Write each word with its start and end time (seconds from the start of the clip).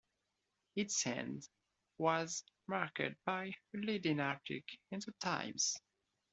Its 0.75 1.05
end 1.05 1.47
was 1.99 2.43
marked 2.65 3.03
by 3.23 3.53
a 3.75 3.77
leading 3.77 4.19
article 4.19 4.65
in 4.89 4.99
"The 4.99 5.11
Times". 5.19 5.79